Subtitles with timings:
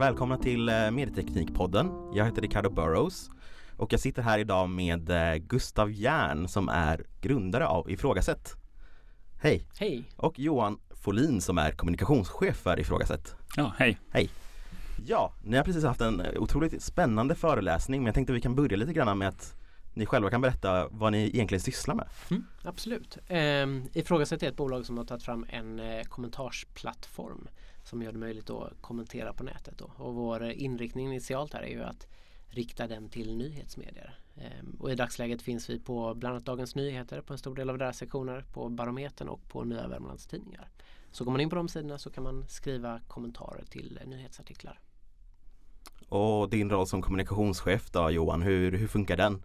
[0.00, 1.90] Välkomna till eh, Medieteknikpodden.
[2.14, 3.30] Jag heter Ricardo Burrows
[3.76, 8.54] och jag sitter här idag med eh, Gustav Järn som är grundare av Ifrågasätt.
[9.40, 9.66] Hej!
[9.78, 10.04] Hej!
[10.16, 13.34] Och Johan Folin som är kommunikationschef för Ifrågasätt.
[13.56, 13.98] Ja, hej!
[14.10, 14.30] Hej!
[15.06, 18.76] Ja, ni har precis haft en otroligt spännande föreläsning men jag tänkte vi kan börja
[18.76, 19.54] lite grann med att
[19.94, 22.08] ni själva kan berätta vad ni egentligen sysslar med.
[22.30, 23.18] Mm, absolut.
[23.28, 27.48] Ehm, Ifrågasätt är ett bolag som har tagit fram en eh, kommentarsplattform
[27.84, 29.78] som gör det möjligt att kommentera på nätet.
[29.78, 29.92] Då.
[29.96, 32.06] Och vår inriktning initialt här är ju att
[32.48, 34.18] rikta den till nyhetsmedier.
[34.36, 37.70] Ehm, och i dagsläget finns vi på bland annat Dagens Nyheter på en stor del
[37.70, 40.70] av deras sektioner, på Barometern och på Nya Värmlands Tidningar.
[41.10, 44.80] Så går man in på de sidorna så kan man skriva kommentarer till eh, nyhetsartiklar.
[46.08, 49.42] Och din roll som kommunikationschef då Johan, hur, hur funkar den?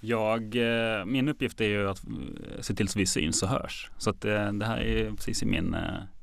[0.00, 3.90] Jag, eh, min uppgift är ju att eh, se till så vi syns och hörs.
[3.98, 5.76] Så att eh, det här är precis i min,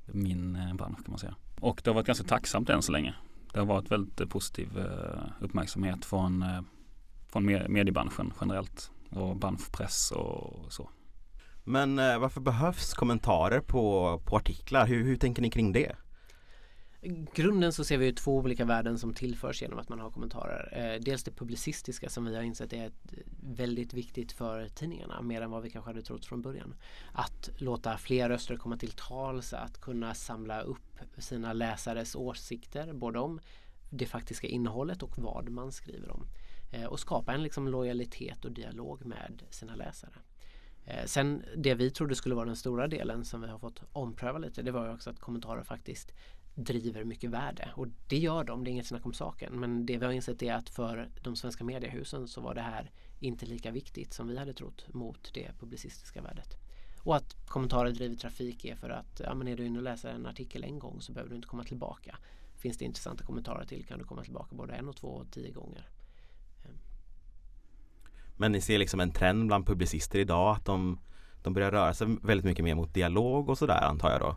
[0.05, 1.35] min bransch kan man säga.
[1.59, 3.13] Och det har varit ganska tacksamt än så länge.
[3.53, 4.69] Det har varit väldigt positiv
[5.39, 6.45] uppmärksamhet från,
[7.31, 10.89] från mediebranschen generellt och branschpress och så.
[11.63, 14.87] Men varför behövs kommentarer på, på artiklar?
[14.87, 15.95] Hur, hur tänker ni kring det?
[17.33, 20.93] Grunden så ser vi två olika värden som tillförs genom att man har kommentarer.
[20.95, 22.91] Eh, dels det publicistiska som vi har insett är
[23.43, 26.75] väldigt viktigt för tidningarna mer än vad vi kanske hade trott från början.
[27.13, 33.19] Att låta fler röster komma till tals, att kunna samla upp sina läsares åsikter både
[33.19, 33.39] om
[33.89, 36.27] det faktiska innehållet och vad man skriver om.
[36.71, 40.13] Eh, och skapa en liksom lojalitet och dialog med sina läsare.
[40.85, 44.37] Eh, sen det vi trodde skulle vara den stora delen som vi har fått ompröva
[44.37, 46.13] lite det var ju också att kommentarer faktiskt
[46.59, 49.59] driver mycket värde och det gör de, det är inget snack om saken.
[49.59, 52.91] Men det vi har insett är att för de svenska mediehusen så var det här
[53.19, 56.57] inte lika viktigt som vi hade trott mot det publicistiska värdet.
[57.03, 60.09] Och att kommentarer driver trafik är för att ja, men är du inne och läser
[60.09, 62.17] en artikel en gång så behöver du inte komma tillbaka.
[62.57, 65.51] Finns det intressanta kommentarer till kan du komma tillbaka både en och två och tio
[65.51, 65.89] gånger.
[68.37, 70.99] Men ni ser liksom en trend bland publicister idag att de,
[71.43, 74.35] de börjar röra sig väldigt mycket mer mot dialog och sådär antar jag då?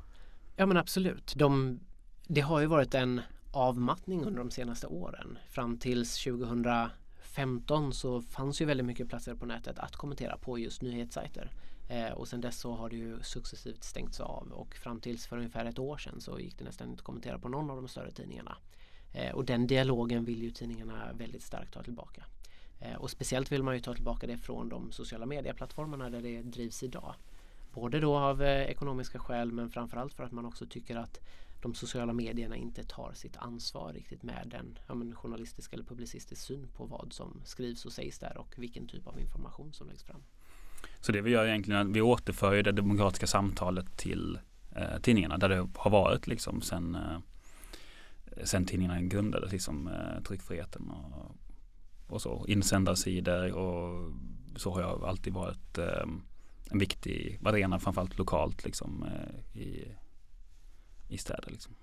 [0.56, 1.34] Ja men absolut.
[1.36, 1.80] De
[2.26, 5.38] det har ju varit en avmattning under de senaste åren.
[5.48, 10.82] Fram tills 2015 så fanns ju väldigt mycket platser på nätet att kommentera på just
[10.82, 11.50] nyhetssajter.
[11.88, 15.36] Eh, och sen dess så har det ju successivt stängts av och fram tills för
[15.36, 17.88] ungefär ett år sedan så gick det nästan inte att kommentera på någon av de
[17.88, 18.56] större tidningarna.
[19.12, 22.24] Eh, och den dialogen vill ju tidningarna väldigt starkt ta tillbaka.
[22.80, 26.42] Eh, och speciellt vill man ju ta tillbaka det från de sociala medieplattformarna där det
[26.42, 27.14] drivs idag.
[27.74, 31.20] Både då av eh, ekonomiska skäl men framförallt för att man också tycker att
[31.62, 36.42] de sociala medierna inte tar sitt ansvar riktigt med en ja, men journalistisk eller publicistisk
[36.42, 40.02] syn på vad som skrivs och sägs där och vilken typ av information som läggs
[40.02, 40.22] fram.
[41.00, 44.38] Så det vi gör egentligen är att vi återför det demokratiska samtalet till
[44.76, 47.18] eh, tidningarna där det har varit liksom sen, eh,
[48.44, 51.36] sen tidningarna grundades, liksom eh, tryckfriheten och,
[52.06, 52.44] och så.
[52.48, 54.12] Insändarsidor och
[54.56, 56.06] så har jag alltid varit eh,
[56.70, 59.88] en viktig arena framförallt lokalt liksom eh, i
[61.12, 61.50] i städer.
[61.50, 61.74] Liksom.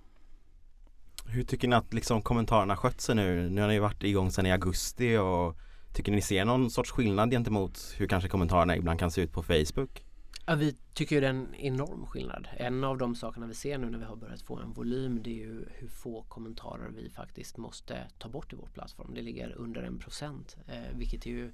[1.25, 3.49] Hur tycker ni att liksom, kommentarerna skött sig nu?
[3.49, 5.57] Nu har ni varit igång sedan i augusti och
[5.93, 9.43] tycker ni ser någon sorts skillnad gentemot hur kanske kommentarerna ibland kan se ut på
[9.43, 10.03] Facebook?
[10.45, 12.47] Ja, vi tycker det är en enorm skillnad.
[12.57, 15.29] En av de sakerna vi ser nu när vi har börjat få en volym det
[15.29, 19.13] är ju hur få kommentarer vi faktiskt måste ta bort i vår plattform.
[19.13, 21.51] Det ligger under en procent eh, vilket är ju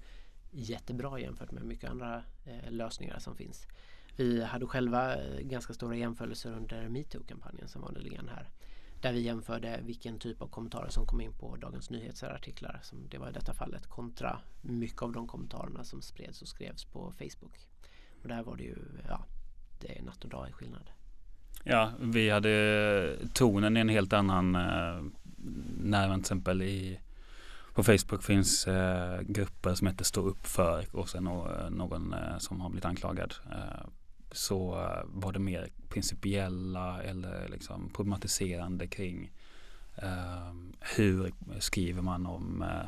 [0.51, 3.67] jättebra jämfört med mycket andra eh, lösningar som finns.
[4.15, 8.49] Vi hade själva eh, ganska stora jämförelser under metoo-kampanjen som var nyligen här.
[9.01, 13.09] Där vi jämförde vilken typ av kommentarer som kom in på Dagens Nyheter artiklar som
[13.09, 17.13] det var i detta fallet kontra mycket av de kommentarerna som spreds och skrevs på
[17.17, 17.67] Facebook.
[18.21, 18.77] Och där var det ju,
[19.07, 19.25] ja,
[19.81, 20.89] det är natt och dag i skillnad.
[21.63, 25.03] Ja, vi hade tonen i en helt annan eh,
[25.77, 26.99] när till exempel i
[27.73, 32.37] på Facebook finns eh, grupper som heter Stå upp för och sen eh, någon eh,
[32.37, 33.33] som har blivit anklagad.
[33.51, 33.87] Eh,
[34.35, 39.32] så eh, var det mer principiella eller liksom problematiserande kring
[39.96, 40.53] eh,
[40.97, 42.87] hur skriver man om, eh,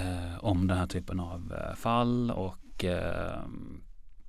[0.00, 3.42] eh, om den här typen av eh, fall och eh,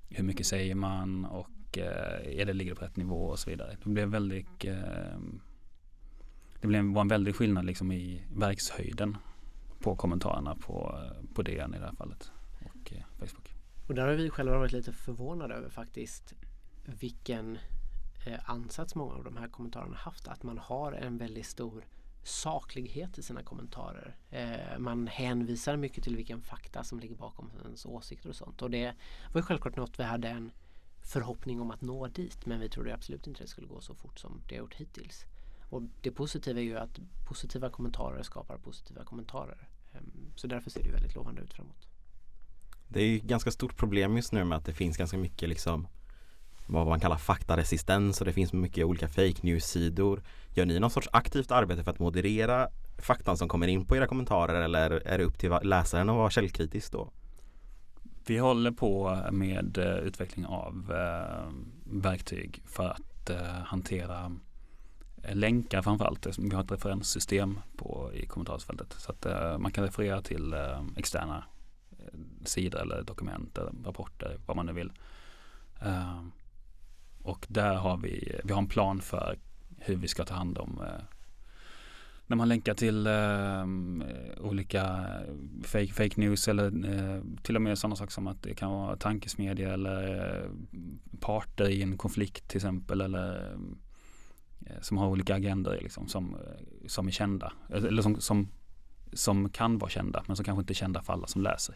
[0.09, 3.77] hur mycket säger man och är det ligger på rätt nivå och så vidare.
[3.83, 5.41] Det blev väldigt ehm,
[6.61, 9.17] det blev, var en väldig skillnad liksom i verkshöjden
[9.79, 10.99] på kommentarerna på,
[11.33, 13.44] på DN i det här fallet och Facebook.
[13.87, 16.33] Och där har vi själva varit lite förvånade över faktiskt
[16.85, 17.57] vilken
[18.25, 20.27] eh, ansats många av de här kommentarerna haft.
[20.27, 21.85] Att man har en väldigt stor
[22.23, 24.15] saklighet i sina kommentarer.
[24.29, 28.61] Eh, man hänvisar mycket till vilken fakta som ligger bakom ens åsikter och sånt.
[28.61, 28.95] Och det
[29.33, 30.51] var ju självklart något vi hade en
[31.01, 34.19] förhoppning om att nå dit men vi trodde absolut inte det skulle gå så fort
[34.19, 35.25] som det har gjort hittills.
[35.69, 39.67] Och det positiva är ju att positiva kommentarer skapar positiva kommentarer.
[39.93, 41.87] Ehm, så därför ser det väldigt lovande ut framåt.
[42.87, 45.87] Det är ju ganska stort problem just nu med att det finns ganska mycket liksom
[46.67, 50.23] vad man kallar faktaresistens och det finns mycket olika fake news-sidor.
[50.53, 52.67] Gör ni någon sorts aktivt arbete för att moderera
[52.97, 56.29] faktan som kommer in på era kommentarer eller är det upp till läsaren att vara
[56.29, 57.11] källkritisk då?
[58.27, 61.51] Vi håller på med eh, utveckling av eh,
[61.83, 64.31] verktyg för att eh, hantera
[65.33, 66.27] länkar framförallt.
[66.39, 69.25] Vi har ett referenssystem på, i kommentarsfältet så att
[69.61, 70.55] man kan referera till
[70.95, 71.43] externa
[72.43, 74.91] sidor eller dokument eller rapporter, vad man nu vill.
[75.81, 76.23] Eh,
[77.21, 79.37] och där har vi, vi har en plan för
[79.77, 81.03] hur vi ska ta hand om eh,
[82.27, 83.65] när man länkar till eh,
[84.45, 85.05] olika
[85.63, 88.95] fake, fake news eller eh, till och med sådana saker som att det kan vara
[88.95, 90.49] tankesmedja eller eh,
[91.19, 93.55] parter i en konflikt till exempel eller
[94.65, 96.37] eh, som har olika agendor liksom, som,
[96.87, 98.47] som är kända eller som, som,
[99.13, 101.75] som kan vara kända men som kanske inte är kända för alla som läser.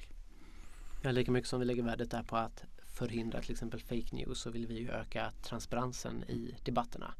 [1.02, 4.40] Ja, lika mycket som vi lägger värdet där på att förhindra till exempel fake news
[4.40, 7.14] så vill vi ju öka transparensen i debatterna.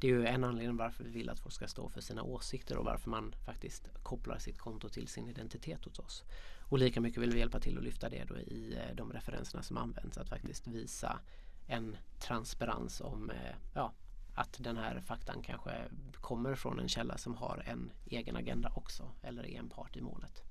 [0.00, 2.76] Det är ju en anledning varför vi vill att folk ska stå för sina åsikter
[2.76, 6.24] och varför man faktiskt kopplar sitt konto till sin identitet hos oss.
[6.60, 9.62] Och lika mycket vill vi hjälpa till att lyfta det då i eh, de referenserna
[9.62, 10.18] som används.
[10.18, 11.18] Att faktiskt visa
[11.66, 13.92] en transparens om eh, ja,
[14.34, 15.70] att den här faktan kanske
[16.12, 20.00] kommer från en källa som har en egen agenda också eller är en part i
[20.00, 20.42] målet.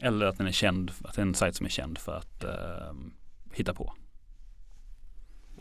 [0.00, 2.44] Eller att den är känd, att det är en sajt som är känd för att
[2.44, 2.94] eh,
[3.52, 3.94] hitta på.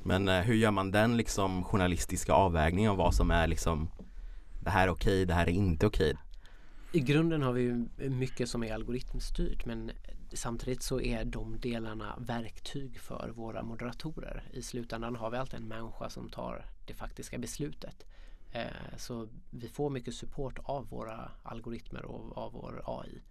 [0.03, 3.89] Men eh, hur gör man den liksom journalistiska avvägningen av vad som är liksom
[4.63, 6.15] Det här är okej, det här är inte okej?
[6.91, 9.91] I grunden har vi ju mycket som är algoritmstyrt men
[10.33, 14.44] samtidigt så är de delarna verktyg för våra moderatorer.
[14.53, 18.06] I slutändan har vi alltid en människa som tar det faktiska beslutet.
[18.51, 23.21] Eh, så vi får mycket support av våra algoritmer och av vår AI.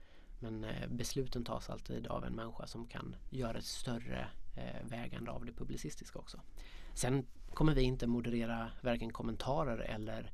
[0.43, 5.31] Men eh, besluten tas alltid av en människa som kan göra ett större eh, vägande
[5.31, 6.41] av det publicistiska också.
[6.94, 10.33] Sen kommer vi inte moderera varken kommentarer eller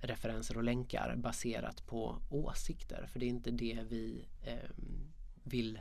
[0.00, 4.70] referenser och länkar baserat på åsikter för det är inte det vi eh,
[5.42, 5.80] vill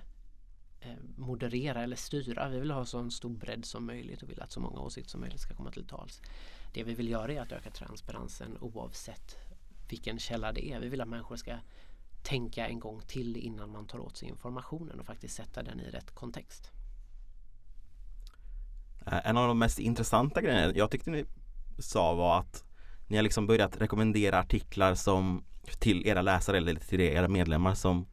[0.82, 2.50] eh, moderera eller styra.
[2.50, 5.22] Vi vill ha så stor bredd som möjligt och vill att så många åsikter som
[5.22, 6.22] möjligt ska komma till tals.
[6.74, 9.38] Det vi vill göra är att öka transparensen oavsett
[9.90, 10.80] vilken källa det är.
[10.80, 11.58] Vi vill att människor ska
[12.28, 15.90] tänka en gång till innan man tar åt sig informationen och faktiskt sätta den i
[15.90, 16.72] rätt kontext.
[19.06, 21.26] Eh, en av de mest intressanta grejerna jag tyckte ni
[21.80, 22.64] sa var att
[23.08, 25.44] ni har liksom börjat rekommendera artiklar som
[25.80, 28.08] till era läsare eller till era medlemmar som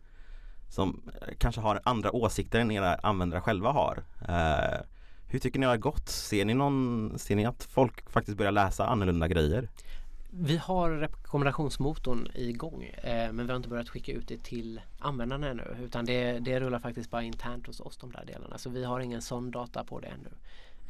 [0.69, 4.05] som kanske har andra åsikter än era användare själva har.
[4.29, 4.81] Eh,
[5.27, 6.09] hur tycker ni det har gått?
[6.09, 9.69] Ser ni, någon, ser ni att folk faktiskt börjar läsa annorlunda grejer?
[10.37, 15.49] Vi har rekommendationsmotorn igång eh, men vi har inte börjat skicka ut det till användarna
[15.49, 18.85] ännu utan det, det rullar faktiskt bara internt hos oss de där delarna så vi
[18.85, 20.31] har ingen sån data på det ännu.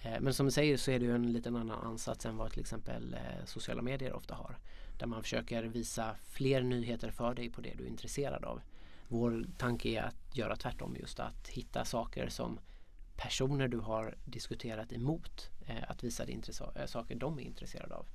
[0.03, 2.51] Eh, men som du säger så är det ju en liten annan ansats än vad
[2.51, 4.59] till exempel eh, sociala medier ofta har.
[4.99, 8.61] Där man försöker visa fler nyheter för dig på det du är intresserad av.
[9.09, 12.59] Vår tanke är att göra tvärtom just att hitta saker som
[13.17, 16.41] personer du har diskuterat emot eh, att visa dig
[16.75, 18.07] eh, saker de är intresserade av.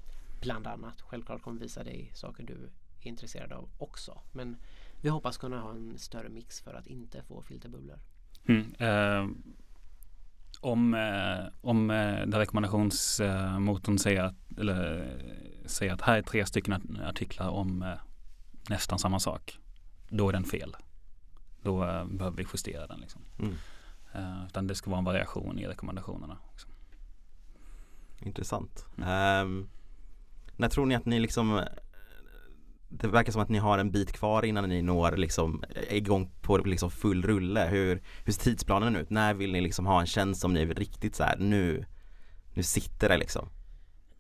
[0.42, 1.02] Bland annat.
[1.02, 4.22] Självklart kommer vi visa dig saker du är intresserad av också.
[4.32, 4.58] Men
[5.02, 8.00] vi hoppas kunna ha en större mix för att inte få filterbubblor.
[8.46, 9.28] Mm, eh,
[10.62, 15.18] om, eh, om eh, rekommendationsmotorn säger att, eller,
[15.66, 17.94] säger att här är tre stycken artiklar om eh,
[18.70, 19.60] nästan samma sak.
[20.10, 20.76] Då är den fel.
[21.62, 23.00] Då eh, behöver vi justera den.
[23.00, 23.22] Liksom.
[23.40, 23.56] Mm.
[24.16, 26.38] Uh, utan det ska vara en variation i rekommendationerna.
[26.52, 26.72] Liksom.
[28.20, 28.86] Intressant.
[28.98, 29.48] Mm.
[29.48, 29.70] Um,
[30.60, 31.64] när tror ni att ni liksom
[32.90, 36.32] det verkar som att ni har en bit kvar innan ni når liksom eh, igång
[36.42, 37.66] på liksom full rulle.
[37.66, 39.10] Hur, hur ser tidsplanen ut?
[39.10, 41.86] När vill ni liksom ha en tjänst som ni är riktigt så här, nu,
[42.54, 43.50] nu sitter det liksom?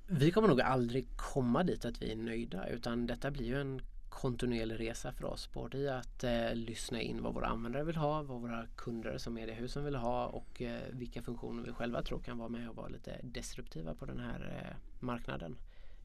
[0.07, 3.81] Vi kommer nog aldrig komma dit att vi är nöjda utan detta blir ju en
[4.09, 5.53] kontinuerlig resa för oss.
[5.53, 9.33] Både i att eh, lyssna in vad våra användare vill ha, vad våra kunder som
[9.33, 12.87] mediehusen vill ha och eh, vilka funktioner vi själva tror kan vara med och vara
[12.87, 15.57] lite disruptiva på den här eh, marknaden.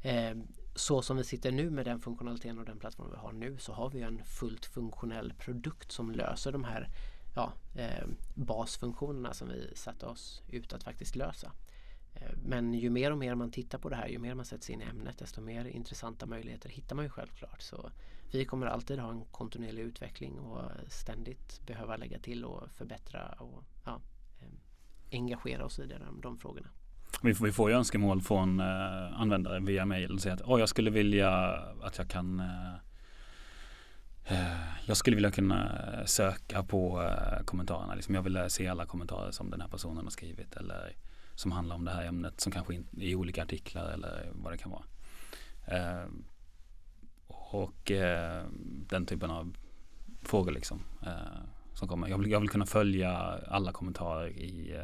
[0.05, 0.37] Eh,
[0.75, 3.73] så som vi sitter nu med den funktionaliteten och den plattformen vi har nu så
[3.73, 6.89] har vi en fullt funktionell produkt som löser de här
[7.35, 11.53] ja, eh, basfunktionerna som vi satte oss ut att faktiskt lösa.
[12.15, 14.65] Eh, men ju mer och mer man tittar på det här, ju mer man sätter
[14.65, 17.63] sig in i ämnet desto mer intressanta möjligheter hittar man ju självklart.
[17.63, 17.91] Så
[18.33, 23.65] vi kommer alltid ha en kontinuerlig utveckling och ständigt behöva lägga till och förbättra och
[23.85, 24.01] ja,
[24.43, 24.61] ehm,
[25.13, 26.69] engagera oss i de, de frågorna.
[27.25, 30.69] Vi, vi får ju önskemål från eh, användare via mail och säger att oh, jag
[30.69, 31.31] skulle vilja
[31.83, 32.75] att jag kan eh,
[34.25, 37.95] eh, jag skulle vilja kunna söka på eh, kommentarerna.
[37.95, 40.97] Liksom jag vill se alla kommentarer som den här personen har skrivit eller
[41.35, 44.59] som handlar om det här ämnet som kanske in, i olika artiklar eller vad det
[44.59, 44.85] kan vara.
[45.67, 46.09] Eh,
[47.27, 48.45] och eh,
[48.89, 49.57] den typen av
[50.23, 50.83] frågor liksom
[51.75, 52.09] som kommer.
[52.09, 53.13] Jag vill, jag vill kunna följa
[53.49, 54.77] alla kommentarer i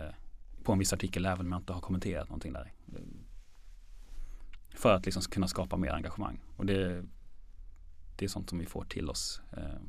[0.70, 2.72] på en viss artikel även om jag inte har kommenterat någonting där.
[4.74, 6.40] För att liksom kunna skapa mer engagemang.
[6.56, 7.04] Och det,
[8.16, 9.80] det är sånt som vi får till oss eh,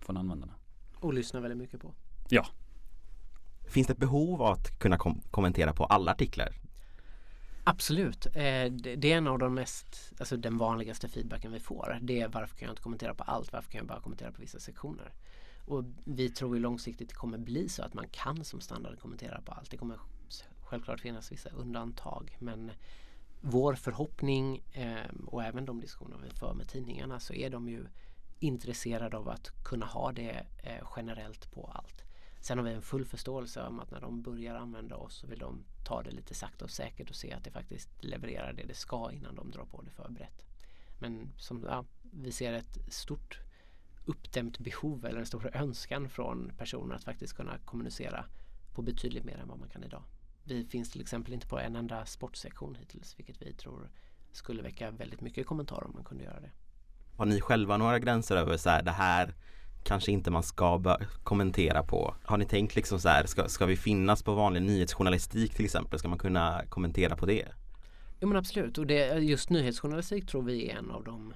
[0.00, 0.54] från användarna.
[0.94, 1.94] Och lyssnar väldigt mycket på.
[2.28, 2.46] Ja.
[3.66, 6.54] Finns det ett behov av att kunna kom kommentera på alla artiklar?
[7.64, 8.26] Absolut.
[8.26, 11.98] Eh, det är en av de mest, alltså den vanligaste feedbacken vi får.
[12.02, 13.52] Det är varför kan jag inte kommentera på allt?
[13.52, 15.12] Varför kan jag bara kommentera på vissa sektioner?
[15.68, 19.40] Och vi tror ju långsiktigt det kommer bli så att man kan som standard kommentera
[19.40, 19.70] på allt.
[19.70, 19.98] Det kommer
[20.60, 22.70] självklart finnas vissa undantag men
[23.40, 27.86] vår förhoppning eh, och även de diskussioner vi för med tidningarna så är de ju
[28.38, 32.04] intresserade av att kunna ha det eh, generellt på allt.
[32.40, 35.38] Sen har vi en full förståelse om att när de börjar använda oss så vill
[35.38, 38.74] de ta det lite sakta och säkert och se att det faktiskt levererar det det
[38.74, 40.46] ska innan de drar på det för brett.
[40.98, 43.40] Men som, ja, vi ser ett stort
[44.08, 48.24] uppdämt behov eller en stor önskan från personer att faktiskt kunna kommunicera
[48.74, 50.02] på betydligt mer än vad man kan idag.
[50.44, 53.90] Vi finns till exempel inte på en enda sportsektion hittills vilket vi tror
[54.32, 56.50] skulle väcka väldigt mycket kommentarer om man kunde göra det.
[57.16, 59.34] Har ni själva några gränser över så här, det här
[59.84, 62.14] kanske inte man ska kommentera på?
[62.24, 65.98] Har ni tänkt liksom så här, ska, ska vi finnas på vanlig nyhetsjournalistik till exempel?
[65.98, 67.48] Ska man kunna kommentera på det?
[68.20, 71.34] Jo men absolut och det, just nyhetsjournalistik tror vi är en av de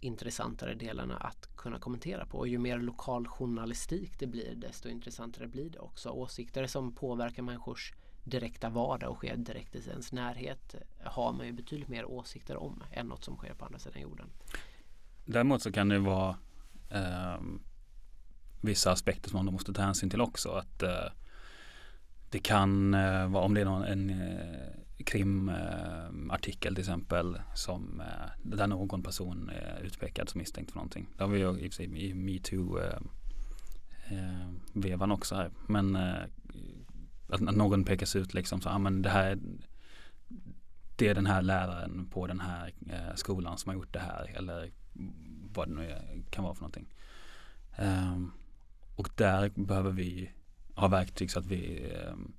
[0.00, 2.38] intressantare delarna att kunna kommentera på.
[2.38, 6.10] Och ju mer lokal journalistik det blir desto intressantare blir det också.
[6.10, 7.92] Åsikter som påverkar människors
[8.24, 12.56] direkta vardag och sker direkt i ens närhet eh, har man ju betydligt mer åsikter
[12.56, 14.26] om än något som sker på andra sidan jorden.
[15.24, 16.36] Däremot så kan det vara
[16.90, 17.40] eh,
[18.60, 20.50] vissa aspekter som man måste ta hänsyn till också.
[20.50, 21.12] Att eh,
[22.30, 28.30] det kan eh, vara om det är någon, en eh, krimartikel till exempel som eh,
[28.42, 31.08] där någon person är utpekad som misstänkt för någonting.
[31.16, 33.10] Det har vi ju i och för sig i metoo-vevan
[34.84, 35.50] eh, eh, också här.
[35.66, 35.96] Men
[37.28, 39.38] att, någon pekas ut liksom så, ja men det här
[40.96, 42.72] det är den här läraren på den här
[43.14, 44.70] skolan som har gjort det här eller
[45.54, 45.96] vad det nu
[46.30, 46.88] kan vara för någonting.
[47.76, 48.32] Ehm,
[48.96, 50.30] och där behöver vi
[50.74, 52.32] ha verktyg så att vi ehm,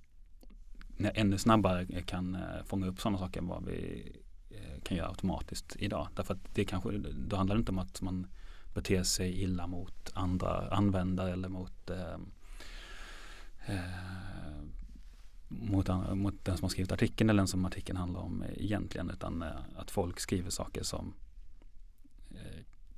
[1.06, 4.12] ännu snabbare kan eh, fånga upp sådana saker än vad vi
[4.50, 6.08] eh, kan göra automatiskt idag.
[6.16, 6.92] Därför att det kanske,
[7.28, 8.28] då handlar det inte om att man
[8.74, 12.14] beter sig illa mot andra användare eller mot eh,
[13.66, 13.80] eh,
[15.48, 19.42] mot, mot den som har skrivit artikeln eller den som artikeln handlar om egentligen utan
[19.42, 21.14] eh, att folk skriver saker som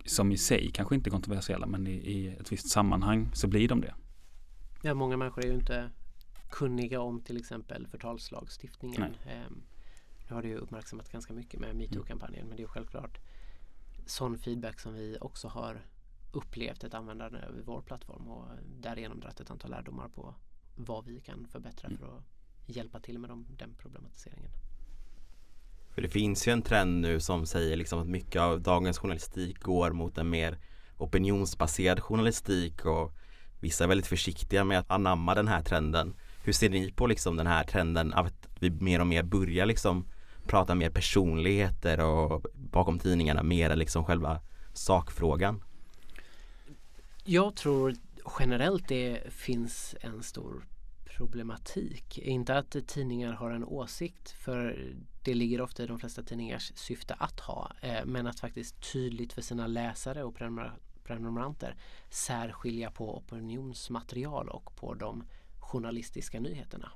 [0.06, 3.68] som i sig kanske inte är kontroversiella men i, i ett visst sammanhang så blir
[3.68, 3.94] de det.
[4.82, 5.90] Ja, många människor är ju inte
[6.52, 9.04] kunniga om till exempel förtalslagstiftningen.
[9.04, 9.64] Um,
[10.30, 13.20] nu har det ju uppmärksammat ganska mycket med metoo-kampanjen men det är självklart
[14.06, 15.86] sån feedback som vi också har
[16.32, 18.46] upplevt ett användande över vår plattform och
[18.80, 20.36] därigenom dragit ett antal lärdomar på
[20.76, 22.00] vad vi kan förbättra mm.
[22.00, 22.24] för att
[22.66, 24.52] hjälpa till med dem, den problematiseringen.
[25.90, 29.60] För det finns ju en trend nu som säger liksom att mycket av dagens journalistik
[29.60, 30.58] går mot en mer
[30.98, 33.12] opinionsbaserad journalistik och
[33.60, 36.16] vissa är väldigt försiktiga med att anamma den här trenden.
[36.44, 39.66] Hur ser ni på liksom den här trenden av att vi mer och mer börjar
[39.66, 40.06] liksom
[40.48, 44.42] prata mer personligheter och bakom tidningarna mer än liksom själva
[44.74, 45.64] sakfrågan?
[47.24, 47.96] Jag tror
[48.40, 50.66] generellt det finns en stor
[51.18, 52.18] problematik.
[52.18, 54.86] Inte att tidningar har en åsikt för
[55.24, 57.72] det ligger ofta i de flesta tidningars syfte att ha.
[57.82, 60.36] Eh, men att faktiskt tydligt för sina läsare och
[61.04, 61.76] prenumeranter
[62.10, 65.24] särskilja på opinionsmaterial och på de
[65.62, 66.92] journalistiska nyheterna.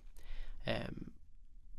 [0.66, 1.14] Ehm,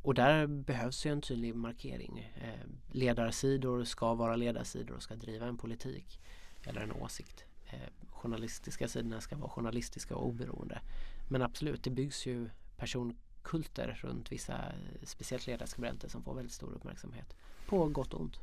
[0.02, 2.32] och där behövs ju en tydlig markering.
[2.36, 6.20] Ehm, ledarsidor ska vara ledarsidor och ska driva en politik
[6.62, 7.44] eller en åsikt.
[7.70, 10.80] Ehm, journalistiska sidorna ska vara journalistiska och oberoende.
[11.28, 16.72] Men absolut, det byggs ju personkulter runt vissa eh, speciellt ledarskribenter som får väldigt stor
[16.72, 17.36] uppmärksamhet.
[17.66, 18.40] På gott och ont.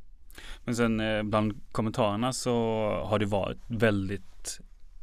[0.64, 2.52] Men sen eh, bland kommentarerna så
[3.04, 4.60] har det varit väldigt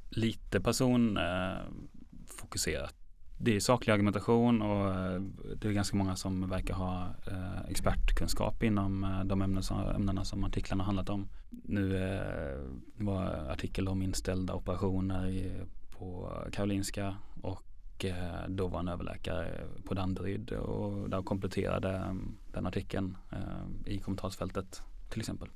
[0.10, 2.98] lite personfokuserat eh,
[3.43, 5.21] det är saklig argumentation och eh,
[5.55, 10.25] det är ganska många som verkar ha eh, expertkunskap inom eh, de ämnen som, ämnena
[10.25, 11.29] som artiklarna handlat om.
[11.50, 15.51] Nu eh, var artikel om inställda operationer i,
[15.89, 22.67] på Karolinska och eh, då var en överläkare på Danderyd och där kompletterade mm, den
[22.67, 25.50] artikeln eh, i kommentarsfältet till exempel.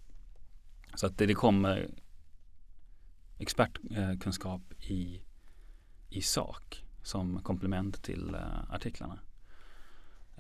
[0.95, 1.89] Så att det, det kommer
[3.37, 5.21] expertkunskap i,
[6.09, 9.19] i sak som komplement till eh, artiklarna.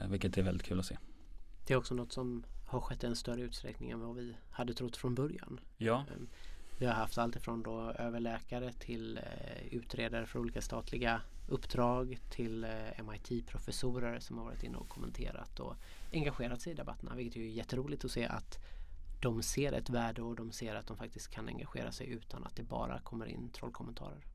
[0.09, 0.97] Vilket är väldigt kul att se.
[1.67, 4.73] Det är också något som har skett i en större utsträckning än vad vi hade
[4.73, 5.59] trott från början.
[5.77, 6.05] Ja.
[6.15, 6.27] Ehm,
[6.77, 12.63] vi har haft allt ifrån då överläkare till eh, utredare för olika statliga uppdrag till
[12.63, 15.75] eh, MIT-professorer som har varit inne och kommenterat och
[16.13, 17.15] engagerat sig i debatterna.
[17.15, 18.59] Vilket är jätteroligt att se att
[19.21, 22.55] de ser ett värde och de ser att de faktiskt kan engagera sig utan att
[22.55, 24.25] det bara kommer in trollkommentarer.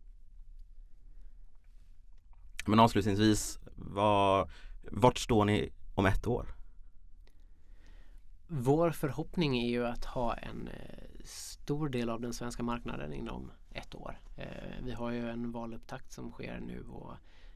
[2.66, 4.50] Men avslutningsvis, var,
[4.82, 6.54] vart står ni om ett år?
[8.46, 13.52] Vår förhoppning är ju att ha en eh, stor del av den svenska marknaden inom
[13.72, 14.20] ett år.
[14.36, 17.12] Eh, vi har ju en valupptakt som sker nu och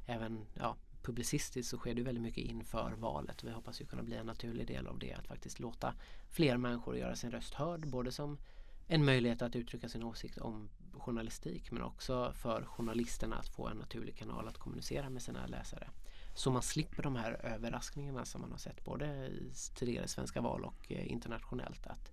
[0.07, 3.45] även ja, publicistiskt så sker det väldigt mycket inför valet.
[3.45, 5.95] Vi hoppas ju kunna bli en naturlig del av det att faktiskt låta
[6.29, 7.87] fler människor göra sin röst hörd.
[7.87, 8.39] Både som
[8.87, 10.69] en möjlighet att uttrycka sin åsikt om
[11.01, 15.91] journalistik men också för journalisterna att få en naturlig kanal att kommunicera med sina läsare.
[16.35, 20.65] Så man slipper de här överraskningarna som man har sett både i tidigare svenska val
[20.65, 21.87] och eh, internationellt.
[21.87, 22.13] Att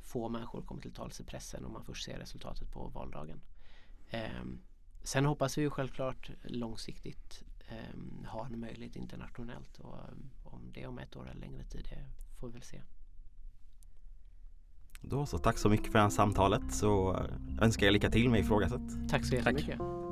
[0.00, 3.40] få människor kommer till tals i pressen och man först ser resultatet på valdagen.
[4.10, 4.44] Eh,
[5.02, 9.98] sen hoppas vi ju självklart långsiktigt eh, ha en möjlighet internationellt och
[10.42, 12.04] om det är om ett år eller längre tid det
[12.40, 12.82] får vi väl se.
[15.00, 17.16] Då så, tack så mycket för det här samtalet så
[17.60, 19.08] önskar jag lycka till med ifrågasätt.
[19.10, 19.78] Tack så jättemycket.
[19.78, 20.07] Tack.